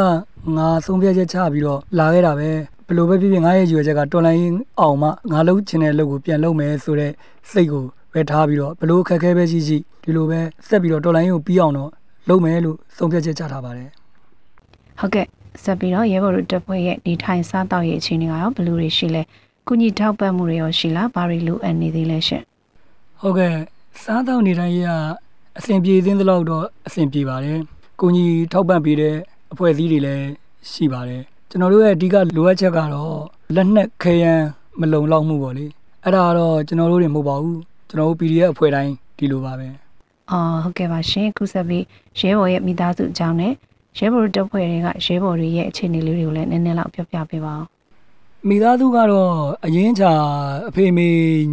[0.57, 2.49] ငါဆုံးဖြတ်ချက်ချပြီးတော့လာခဲ့တာပဲ
[2.87, 4.43] ဘယ်လိုပဲဖြစ်ဖြစ်ငါရဲ့ရွေချက်ကတော်လိုင်း
[4.79, 7.11] အောင်မှငါလုပ်ချင်တဲ့လုပ်ကိုပြန်လုပ်မယ်ဆိုတဲ့
[7.51, 11.91] စိတ်ကိုပဲထားပြီးတော့ဘလို့ခက်ခဲပဲရှိရှိဒီလိုပဲဆက်ပြီးတော့တော်လိုင်းကိုပြီးအောင်တော့
[12.29, 13.89] လုပ်မယ်လို့ဆုံးဖြတ်ချက်ချထားပါတယ်
[14.99, 15.25] ဟုတ်ကဲ့
[15.63, 19.21] ဆက်ပြီးတော့ရဲဘော်တို့တပ်ဖွဲ့ရဲ့ဒီထိုင်စားတော့ရဲ့အခြေအနေကရောဘယ်လိုတွေရှိလဲ
[19.67, 22.43] ကုညီထောက်ပံ့မှုတွေရောရှိလားဘာတွေလိုအပ်နေသေးလဲရှင်
[23.21, 23.53] ဟုတ်ကဲ့
[24.03, 24.87] စားတော့နေတိုင်းက
[25.57, 27.59] အဆင်ပြေသင်းသလောက်တော့အဆင်ပြေပါတယ်
[27.99, 29.15] ကုညီထောက်ပံ့ပေးတဲ့
[29.53, 30.25] အဖွဲ့အစည်းတွေလည်း
[30.71, 33.17] ရှိပါတယ်ကျွန်တော်တို့ရဲ့အဓိကလိုအပ်ချက်ကတော့
[33.55, 34.45] လက်နက်ခဲယမ်း
[34.79, 35.65] မလုံလောက်မှုပေါ့လေ
[36.03, 37.59] အဲ့ဒါကတော့ကျွန်တော်တို့တွေမဟုတ်ပါဘူး
[37.89, 39.67] ကျွန်တော်တို့ PDF အဖွဲ့တိုင်းဒီလိုပါပဲ
[40.31, 41.83] အော်ဟုတ်ကဲ့ပါရှင်ခုဆက်ပြီး
[42.19, 43.53] ရဲဘော်ရဲ့မိသားစုအကြောင်းနဲ့
[43.97, 47.63] ရဲဘော်တပ်ဖွဲ့တွေကရဲဘော်တွေရဲ့အခြေအနေလေးတွေကိုလည်းနည်းနည်းလောက်ပြောပြပေးပါဦး
[48.47, 49.31] မိသားစုကတော့
[49.65, 50.11] အရင်ချာ
[50.69, 51.07] အဖေမေ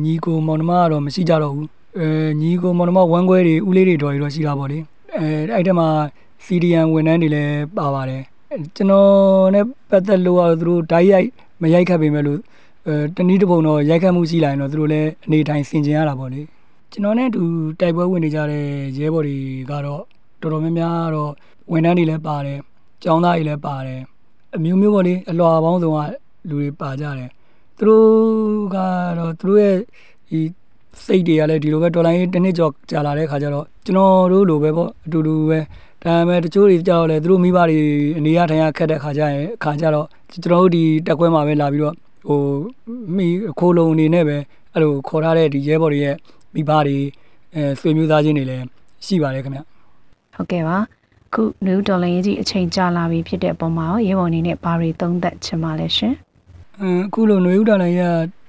[0.04, 1.68] ညီကိုမောင်နှမကတော့မရှိကြတော့ဘူး
[1.98, 2.08] အဲ
[2.40, 4.78] ညီကိုမောင်နှမဝမ်းခွဲတွေဦးလေးတွေတော်တွေတော့ရှိတာပေါ့လေ
[5.16, 5.88] အဲအဲ့တမှာ
[6.44, 8.22] CDN ဝန်ထမ်းတွေလည်းပါပါတယ်
[8.76, 11.28] ကျွန်တော်နဲ့ပတ်သက်လို့ကတော့သူတို့ဓာတ်ရိုက်
[11.62, 12.40] မရိုက်ခတ်ပေမဲ့လို့
[12.86, 16.40] အဲတနည်းတစ်ပုံတော့ရိုက်ခတ်မှုရှိလာရင်တော့သူတို့လည်းအနေတိုင်းဆင်ကျင်ရတာပေါ့လေ
[16.92, 17.42] ကျွန်တော်နဲ့အတူ
[17.80, 18.66] တိုက်ပွဲဝင်နေကြတဲ့
[18.98, 19.38] ရဲဘော်တွေ
[19.70, 20.02] ကတော့
[20.40, 21.32] တော်တော်များများတော့
[21.72, 22.58] ဝန်ထမ်းတွေလည်းပါတယ်
[23.02, 24.00] ကျောင်းသားတွေလည်းပါတယ်
[24.56, 25.98] အမျိုးမျိုးပေါ့လေအလွာပေါင်းစုံက
[26.48, 27.30] လူတွေပါကြတယ်
[27.78, 28.76] သူတို့က
[29.18, 29.76] တော့သူတို့ရဲ့
[30.30, 30.40] ဒီ
[31.04, 35.58] စိတ်တွေကလည်းဒီလိုပဲဒေါ်လာရေးတစ်နှစ်ကျော်ကြာလာတဲ့ခါကျတော့ကျွန်တော်တို့လိုပဲပေါ့အတူတူပဲ
[36.04, 37.80] ဒါပေမဲ့တချို့တွေကြောက်လဲသူတို့မိဘတွေ
[38.18, 41.94] အနေရထိုင်ရခက်တဲ့ခါကျရင်အခါကျတော့ကျွန်တော်တို့ဒီတက်ခွဲမှာပဲလာပြီးတော့
[42.28, 42.40] ဟို
[43.16, 43.26] မိ
[43.58, 44.36] ခိုးလုံးအနေနဲ့ပဲ
[44.72, 46.16] အဲ့လိုခေါ်ထားတဲ့ဒီရဲဘော်တွေရဲ့
[46.58, 46.98] မိဘတွေ
[47.54, 48.64] အဲဆွေမျိုးသားချင်းတွေလည်း
[49.04, 49.60] ရှိပါတယ်ခင်ဗျ
[50.34, 50.76] ဟုတ်ကဲ့ပါ
[51.34, 56.14] ခုနယူးဒေါ်လာရေးကြီးအချိန်ကြာလာပြီဖြစ်တဲ့ပုံမှာရောရဲဘော်အနေနဲ့ဘာတွေသုံးသပ်ချင်ပါလဲရှင်
[56.80, 57.98] အင်းအခုလိုနယူးဒေါ်လာရေး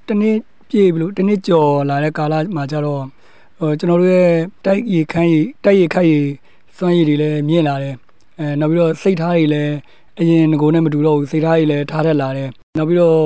[0.08, 0.36] ကတနေ့
[0.70, 3.04] ပြည့်ပြီလို့တနေ့ကြော်လာတဲ့ကာလမှာကျတော့
[3.60, 4.32] ဟိုကျွန်တော်တို့ရဲ့
[4.66, 6.20] တိုက်ရီခန်းရီတိုက်ရီခတ်ရီ
[6.78, 7.96] စွမ်းရည်တွေလည်းမြင့်လာတယ်
[8.40, 9.74] အဲနောက်ပြီးတော့စိတ်ထားတွေလည်း
[10.20, 13.18] အရင်ငကိုနဲ့မတူတော့ဘူးစိတ်ထားတွေလည်းထားထက်လာတယ်နောက်ပြီးတော့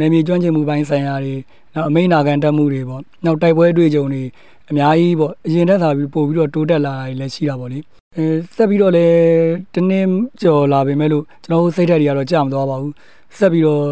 [0.00, 1.34] နေမြေကျွမ်းကျင်မှုပိုင်းဆိုင်ရာတွေ
[1.74, 4.22] နောက်အမိန်နာခံတက်မှုတွေပေါ့နောက်တိုက်ပွဲတွေ့ကြုံတွေ
[4.70, 7.78] အများကြီးပေါ့အရင်တက်သာပြီးပို့ပြီးတော့တိုးတက်လာတာတွေလည်းရှိတာပေါ့လေ
[8.16, 8.24] အဲ
[8.56, 9.16] ဆက်ပြီးတော့လည်း
[9.74, 10.08] တနည်း
[10.42, 12.94] ကြော်လာပေမဲ့လို့ကျွန်တော်တို့စိတ်ဓာတ်တွေကတော့ကြာမသွားပါဘူး
[13.38, 13.84] ဆက်ပြီးတော့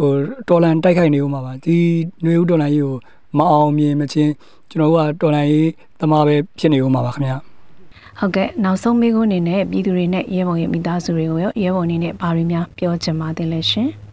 [0.00, 0.12] ဟို
[0.48, 1.76] တော်လန်တိုက်ခိုက်နေဦးမှာပါဒီ
[2.22, 2.94] ຫນွေဦးတော်လန်ကြီးကို
[3.38, 4.32] မအောင်မြင်မချင်း
[4.70, 5.70] ကျွန်တော်တို့ကတော်လန်ကြီး
[6.00, 7.36] သမားပဲဖြစ်နေဦးမှာပါခင်ဗျာ
[8.18, 14.09] ဟုတ်ကဲ့နောက်ဆုံးမေးခွန်းအနေနဲ့ပြည်သူတွေနဲ့ရဲဘော်ရဲ့မိသားစုတွေကိုရောရဲဘော်အနေနဲ့ဘာတွေများပြောချင်ပါသေးလဲရှင်ဟို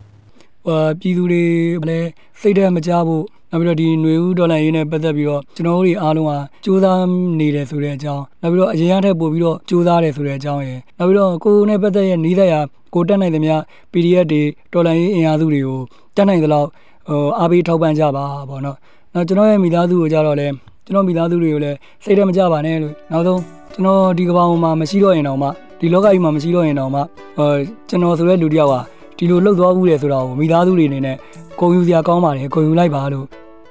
[1.00, 1.44] ပြည်သူတွေ
[1.90, 2.10] လည်း
[2.42, 7.08] စိတ်ထဲမကြဖို့နောက်ပြီးတော့ဒီຫນွေဦးဒေါ်လာရေးနဲ့ပတ်သက်ပြီးတော့ကျွန်တော်တို့တွေအားလုံးဟာစူးစမ်း
[7.40, 12.60] နေတယ်ဆိုတဲ့အကြောင်းနောက်ပြီးတော့အရင်ကထက်ပိုပြီးတော့စူးစမ်းတယ်ဆိုတဲ့အကြောင်းရယ်နောက်ပြီးတော့ကိုယ်နဲ့ပတ်သက်ရဲ့နီးစပ်ရာ
[12.94, 13.56] ကိုတက်နိုင်သမျှ
[13.92, 14.42] PDF တွေ
[14.74, 15.80] ဒေါ်လာရေးအင်အားစုတွေကို
[16.16, 16.68] တက်နိုင်သလောက်
[17.10, 18.78] ဟိုအားပေးထောက်ပံ့ကြပါပေါ့နော်
[19.14, 20.48] နောက်ကျွန်တော်ရဲ့မိသားစုကိုကြတော့လဲ
[20.86, 23.42] ကျွန်တော်မိသားစုတွေကိုလည်းစိတ်ထဲမကြပါနဲ့လို့နောက်ဆုံး
[23.74, 25.48] ကျွန်တော်ဒီကဘာမှာမရှိတော့ရင်တော့မှ
[25.80, 27.02] ဒီလောကကြီးမှာမရှိတော့ရင်တော့မှ
[27.38, 27.50] ဟို
[27.90, 28.80] ကျွန်တော်ဆိုတဲ့လူတစ်ယောက်ဟာ
[29.18, 31.16] ဒီလိုလှုပ်သွားဘူးလေဆိုတာကိုမိသားစုတွေအနေနဲ့
[31.60, 33.26] ဂုဏ်ယူစရာကောင်းပါတယ်ဂုဏ်ယူလိုက်ပါလို့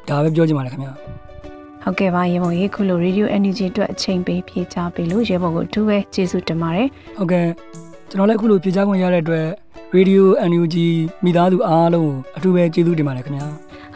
[0.09, 0.93] ဒါပဲပြောချင်ပါတယ်ခင်ဗျာ
[1.83, 7.47] ဟုတ်ကဲ့ပါရေပေါ်ရေခုလို Radio Energy အတွက်အချိန်ပေးဖြေချပေးလို့ရေပေါ်ကိုအထူးပဲကျေးဇူးတင်ပါတယ်ဟုတ်ကဲ့
[8.11, 9.47] ကျွန်တော်လည်းခုလိုဖြေချခွင့်ရတဲ့အတွက်
[9.97, 10.77] Radio NUG
[11.25, 13.47] မိသားစုအားလုံးကိုအထူးပဲကျေးဇူးတင်ပါတယ်ခင်ဗျာ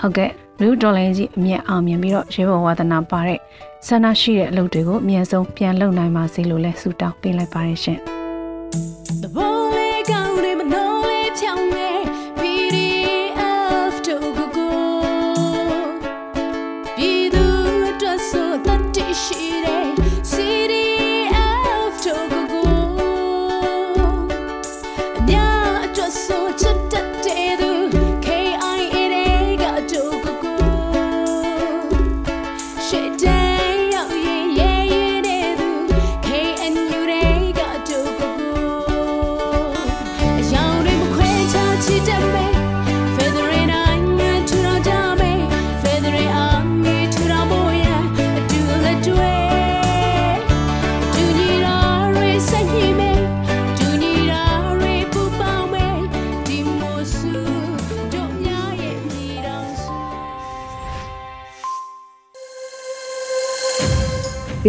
[0.01, 3.39] ဟုတ်ကဲ့လူဒေါ်လာကြီးအမြင့်အောင်မြင်ပြီးတော့ရေပေါ်ဝါသနာပါတဲ့
[3.87, 7.99] ဆန္ဒရှိတဲ့အလုပ်တွေကိုအမြဲဆုံးပြန်လုပ်နိုင်ပါစေလို့လဲဆုတောင်းပေးလိုက်ပါတယ်ရှင်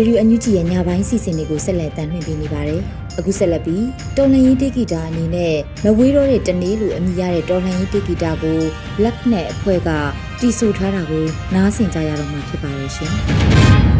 [0.01, 2.81] ရေဒီယိုအန်ယူဂျီရဲ့ညပိုင်းစီစဉ်တွေကိုဆက်လက်တင်ပြနေပါတယ်။
[3.19, 3.85] အခုဆက်လက်ပြီး
[4.17, 8.59] တော်လှန်ရေးတေဂီတာအနေနဲ့မဝေးတော့တဲ့တနေ့လိုအမည်ရတဲ့တော်လှန်ရေးတေဂီတာကို
[8.97, 9.89] Black နဲ့အဖွဲ့က
[10.39, 13.13] တီးဆိုထားတာကိုနားဆင်ကြရတော့မှာဖြစ်ပါတယ်ရှင်။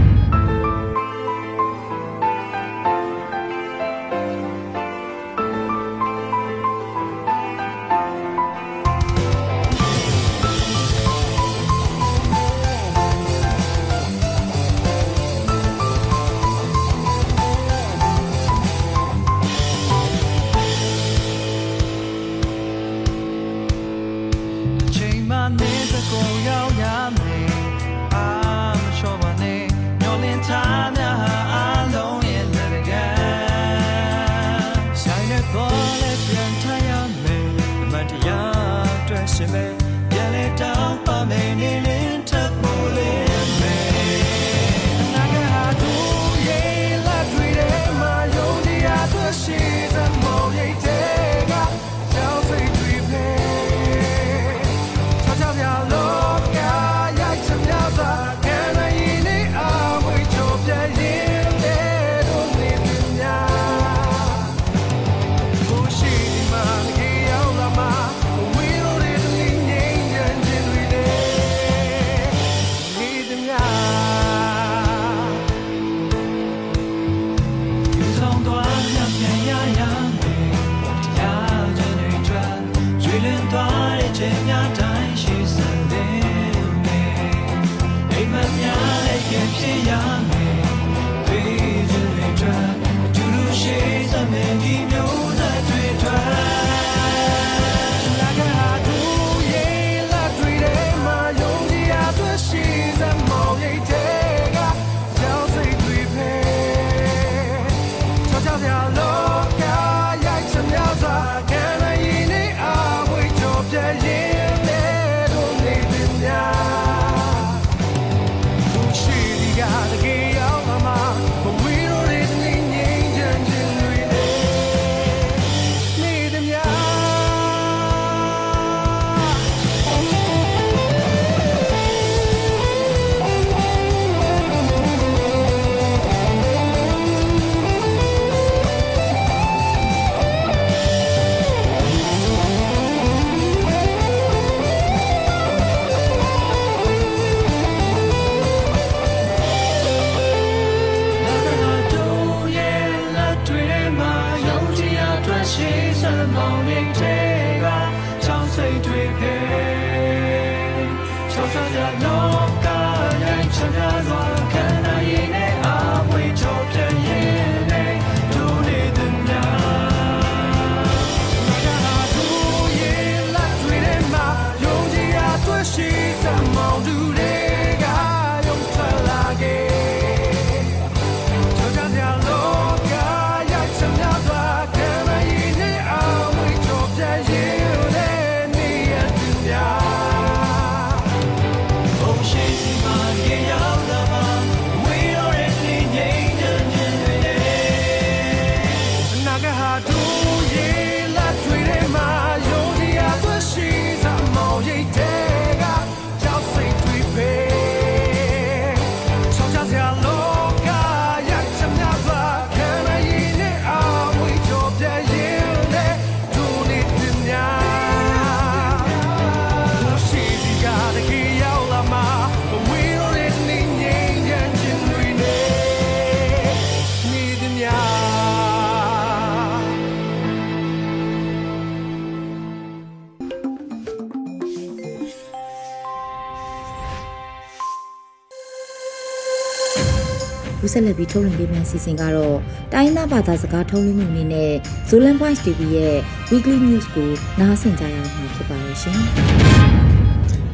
[240.74, 242.38] ဆက်လက်ပြီးထုတ်လွှင့်ပေးမယ့်အစီအစဉ်ကတော့
[242.74, 244.52] တိုင်းသားဘာသာစကားထုတ်လွှင့်မှုအနေနဲ့
[244.90, 245.98] Zolan Voice TV ရဲ့
[246.32, 249.00] Weekly News ကိုနားဆင်ကြရမှာဖြစ်ပါရဲ့ရှင်။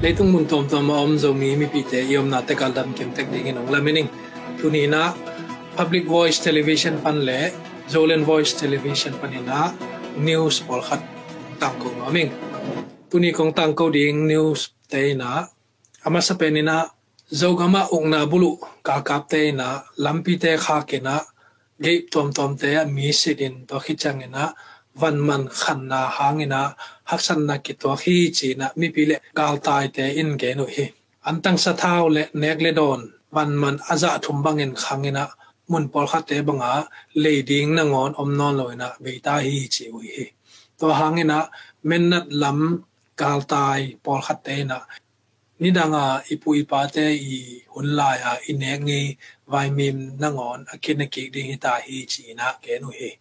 [0.03, 2.93] Leitung mun tom tom om zo mi mi pi te yom na te kal dam
[2.97, 4.07] kem tek ding in la meaning
[4.59, 5.01] tu ni na
[5.77, 7.39] public voice television pan le
[7.93, 9.59] Zolan Voice television pan ina
[10.27, 11.01] news pol khat
[11.61, 12.29] tang ko ming
[13.09, 15.49] tu ni kong tang ko ding news te na
[16.05, 16.77] ama sa penina
[17.31, 21.19] zogama ungna bulu ka kapte na lampi te kha ke na
[21.83, 24.53] ge tom tom te mi sidin to khichang na
[24.95, 26.61] van man khan na hangina
[27.09, 30.65] haksan na ki to hi chi na mi pile kal tai te in ge no
[30.75, 30.85] hi
[31.29, 33.01] antang sa thau le nek le don
[33.35, 35.23] van man aza thum bangin khangina
[35.69, 36.87] mun pol kha te banga
[37.23, 40.25] le ding na ngon om non loina be ta hi chi wi hi
[40.79, 41.37] to hangina
[41.89, 42.59] mennat lam
[43.19, 44.77] kal tai pol kha te na
[45.59, 47.37] ni danga ipu ipate i
[47.73, 48.99] hunla ya inek ni
[49.51, 53.11] vai mim nangon akin ki ding ta hi chi na ke nu he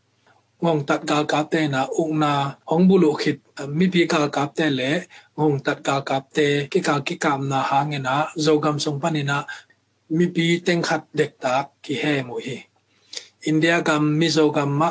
[0.63, 2.33] ngong tat gal kap te na ung na
[2.69, 3.41] hong bulu khit
[3.79, 4.93] mi pi gal kap te le
[5.37, 8.77] ngong tat gal kap te ki ka ki kam na ha nge na zo gam
[8.85, 9.37] song pani na
[10.17, 12.57] mi pi teng khat dek ta ki he mu hi
[13.51, 14.91] india gam mi zo gam ma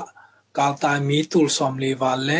[0.57, 2.39] gal ta mi tul som le wa le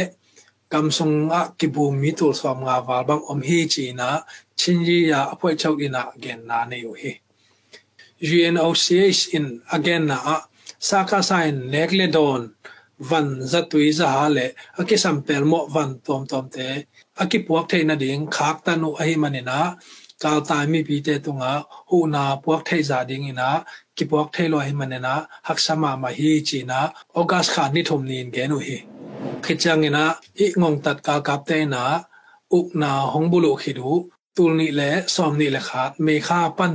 [0.71, 4.09] gam song a ki bu mi tul som nga wa bang om hi chi na
[4.13, 7.21] ချင်းကြီးရာ chinji ya apoi chau ina again na ne yo he
[8.21, 10.37] UNOCH in again na a
[10.79, 12.41] saka sign nekle don
[12.99, 16.67] van zatui za hale aki sampel mo van tom tom te
[17.21, 19.59] aki puak the na ding khak ta nu ahi manina
[20.21, 21.53] kal tai mi pi te tunga
[21.89, 23.49] hu na puak the za ding ina
[23.95, 25.13] ki puak the lo ahi manina
[25.47, 26.79] hak sama ma hi chi na
[27.19, 28.77] ogas kha ni thum nin ge nu hi.
[29.43, 30.03] Khichang ina
[30.43, 31.83] i ngong tat ka kap te na
[32.57, 33.91] uk na hong bulu khidu
[34.36, 36.72] ตูลนี่แหละสอมนี่แหละขาดเมฆาปั้น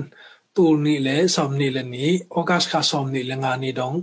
[0.58, 3.93] ตูลนี่แหละสอมนี่แหละนี้โอกาสขาสอมนี่แหละงานนี้ดง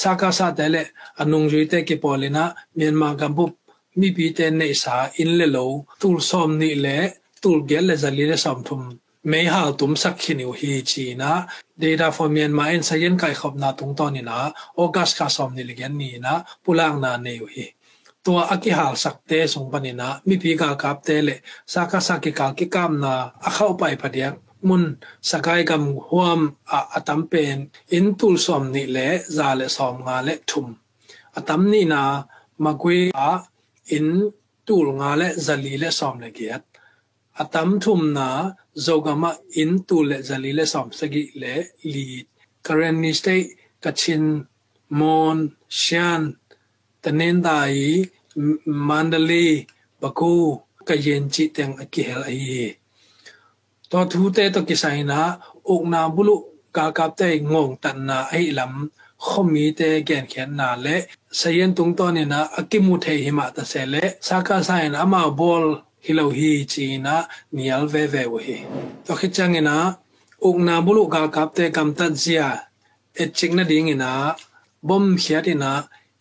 [0.00, 0.82] สากาซาแต่ละ
[1.18, 2.44] อนุงจุยแต่กิปอลินะ
[2.76, 3.52] เมียนมากัมบุบ
[4.00, 5.58] มีปีแต่ในสาอินเลโล
[6.00, 6.98] ตูลสอมนี่แหละ
[7.42, 8.82] ตูลเกลเลจะลีเลสอมทุม
[9.28, 11.32] ไม่หาตุมสักขินิวฮีจีนะ
[11.82, 15.50] data for Myanmar en sayen kai khop na tung to ni na august ka som
[15.56, 16.32] ni legen ni na
[16.64, 17.66] pulang na ne yu hi
[18.27, 21.29] ตัวอากิหาสักเตสงปนินะมีพีกากับเตเล
[21.73, 23.13] สากาสักิกากิกามนา
[23.43, 24.27] อาเข้าไปพเดีย
[24.67, 24.83] มุน
[25.29, 26.39] สกายกำหวม
[26.93, 27.57] อาตัมเป็น
[27.93, 28.97] อินตุลสอมนี่เล
[29.35, 30.67] ซาเลสอมงาเลทุม
[31.35, 32.03] อาตัมนี่นา
[32.63, 33.29] มากวยอา
[33.91, 34.07] อิน
[34.67, 36.61] ตุลงาเลซาลีเลสอมเลเกียต
[37.39, 38.29] อาตัมทุมนา
[38.81, 41.43] โจกามาอินตุลเลซาลีเลสอมสกิเล
[41.93, 42.25] ลีด
[42.65, 43.27] กรณีสเต
[43.83, 44.23] กัชิน
[44.99, 45.37] มอน
[45.77, 46.21] เชียน
[47.07, 47.91] တနင်္သာရီ
[48.87, 49.57] မန္တလေး
[50.01, 50.51] ပဲခူး
[50.87, 52.67] ကရင်ချီတန်အကိဟဲအီ
[53.91, 55.19] တော်သူတဲ့တကိဆိုင်နာ
[55.67, 56.43] အုတ်နာဘူးလို့
[56.77, 58.75] ကာကပ်တဲ့ငုံတန်နာအိလမ်
[59.25, 60.95] ခုမီတဲ့ကန်ခဲနာလေ
[61.39, 65.71] စယန်တုံတော်နေနာအကိမှုထေဟိမတဆဲလေစာကဆိုင်နာမဘောလ်
[66.03, 67.15] ဟီလိုဟီချီနာ
[67.55, 68.57] နီယယ်ဝဲဝဲဝဟီ
[69.05, 69.77] တော်ခချန်ငနာ
[70.43, 72.47] အုတ်နာဘူးလို့ကာကပ်တဲ့ကမ်တတ်ဇီယာ
[73.19, 74.11] အချင်းနဒင်းငနာ
[74.87, 75.71] ဘုံဖြတ်နာ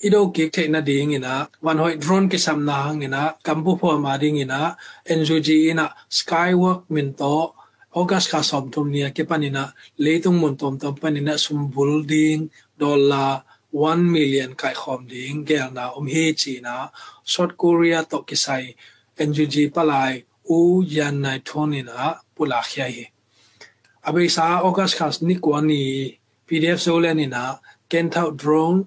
[0.06, 3.72] ido gig the na ding ina wan hoi drone ki sam na hang ina kampu
[3.80, 4.76] pho ma ding ina
[5.10, 7.52] Enjuji ina skywork min to,
[7.98, 9.64] august ka som tum nia ke panina
[9.98, 12.40] leitung mun tom tom panina sum building
[12.78, 13.42] dollar
[13.72, 16.54] 1 million kai khom ding, gel na um he chi
[17.24, 18.64] south korea to ki sai
[19.18, 20.22] Enjuji palai,
[20.56, 23.06] u yan nai thonina pula khia hi.
[24.06, 25.82] Abe sa, august khas ni ko ni
[26.46, 27.42] pdf so le ni na
[27.90, 28.80] ken thau drone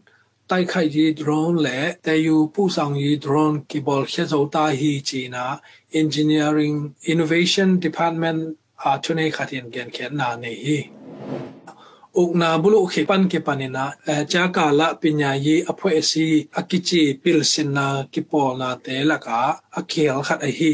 [0.50, 5.44] တိုက်ခိုက်ရေး drone และแต่อยู่ผู้สั่งยี drone กีบอลเชโซตาฮีจีนา
[6.00, 6.76] engineering
[7.12, 8.40] innovation department
[8.82, 10.78] อาทุเนขัดเย็นเกนเขียนนาเนฮี
[12.16, 13.84] อุกนาบุลุขิปันกิปันินา
[14.32, 19.40] จากาละปัญญายีอภเอซีอากิจิปิลสินากิปอนาเตละกา
[19.76, 20.72] อเคลขัดไอฮี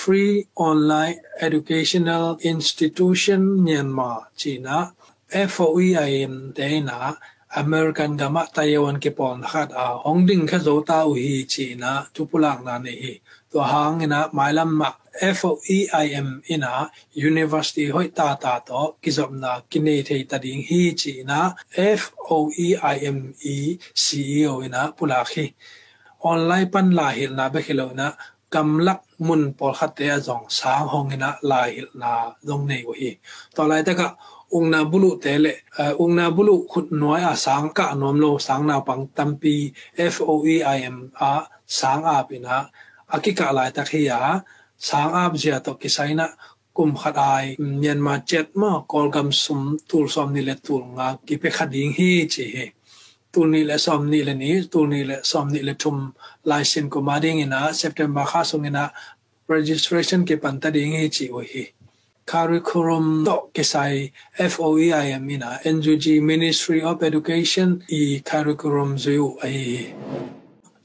[0.00, 4.78] Free Online Educational Institution Myanmar จีนา
[5.52, 6.58] FOEIM เต
[6.88, 6.98] นา
[7.55, 11.91] American gama Taiwan ke pon khat, a hongding kha zo ta u hi chi na
[12.13, 13.13] tu pulang na ne hi.
[13.51, 14.89] To hang ina mailam ma
[15.39, 16.71] FOEIM ina
[17.13, 21.39] university hoi ta ta to kizom na kine thei ta ding hi chi na
[22.03, 23.17] FOEIM
[23.55, 23.57] e
[24.03, 25.45] CEO ina pula khi
[26.31, 28.07] online pan la hil na be khilo na
[28.53, 32.11] kam lak mun pol khat te a jong sang hong ina la hil na
[32.47, 33.11] jong nei wo hi.
[33.55, 34.07] To lai ta ka
[34.53, 35.47] องนาบุลุเตเล
[35.99, 39.55] องนาบุลุขุดน้อยอาสังกะนอมโลสังนาปังตัมปี
[40.13, 41.31] FOE IM อา
[41.79, 42.57] สังอาปินะ
[43.11, 44.11] อากิกะลายตะเคีย
[44.87, 46.27] สังอาบเจียตกิไซนะ
[46.77, 47.45] กุมขัดอาย
[47.79, 52.57] เมียนมาเจ็ดมากอลกำสมตูลซอมนี่และตูลงากิเปขัดยิงฮีจีเฮ
[53.33, 55.97] ตูนี่และซอมนี่และนี้ตูนี่และซอมนี่และทุม
[56.49, 58.85] ลายเซ็นกุมาดิงินะเซปเทมบาคาสงินะ
[59.53, 61.63] registration เก็บปันตัดิงฮีจีโอฮี
[62.25, 69.93] curriculum to kesai FOEIM mina NGG Ministry of Education, i curriculum zu ai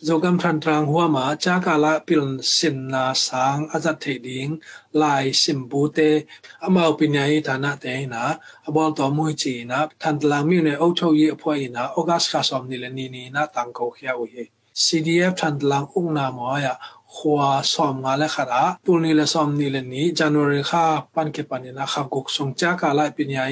[0.02, 4.60] zogam than trang hua ma, cha ka la pil sin na sang azat the ding,
[4.92, 6.26] lai sim bu te
[6.62, 8.36] ama opinya yi thana te na
[8.68, 12.32] abol to mu chi na, than tlang mi ne au chou ye phoi na, august
[12.32, 14.50] ka som ni le ni ni na tang ko khia u ye
[14.83, 16.75] CDF ทันลังอุ้งนามอยะ
[17.15, 23.45] ขวาสอมงาและขระตุนีและสอมนี่และนี้จันวรีค่าปันเก็ปันนี่นะขับกุกสงจากาลายปิญญา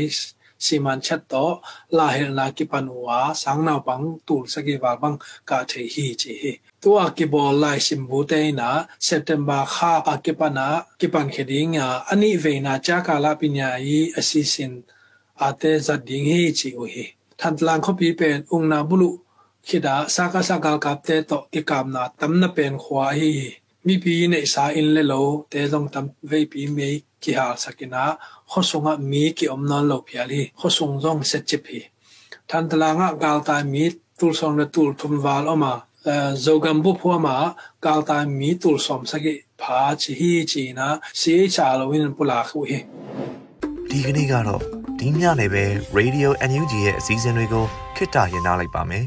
[0.65, 1.53] စီမန်ချက်တော့
[1.97, 5.17] လာဟဲလာကိပနူဝါစန်းနာပန်းတူလ်စကေဝါဘန်း
[5.49, 8.69] ကာထေဟီချီဟီတူအကိဘောလိုက်စင်ဘူတေနာ
[9.07, 10.67] စက်တမ်ဘာခါအကိပနာ
[11.01, 14.73] ကိပန်ခေဒင်းယာအနိဝေနာချာကာလာပညာယီအစီစင်
[15.45, 17.05] အတေဇတ်ဒင်းဟီချီဝဟီ
[17.39, 19.09] ထန်တလန်ခပီပန်အုံနာဘလူ
[19.66, 23.32] khi da saka saka kapte to ikamna tamna pen khwa hi
[23.86, 26.88] mi pi nei sa in le lo te long tam ve pi me
[27.22, 28.02] ki hal sakina
[28.50, 31.80] khosunga mi ki omna lo phial hi khosung jong se chip hi
[32.48, 33.84] than talanga gal ta mi
[34.18, 35.72] tul song na tul thum wal oma
[36.44, 37.36] zogam bu phu ma
[37.84, 40.86] gal ta mi tul som sagi pha chi hi chi na
[41.20, 42.80] se cha lo win pula khu hi
[43.90, 44.62] ဒီကနေ့ကတော့
[44.98, 45.64] ဒီညနေပဲ
[45.98, 47.64] Radio NUG ရဲ့အစည်းအဝေးကို
[47.96, 49.06] ခਿੱတရရနိုင်ပါမယ်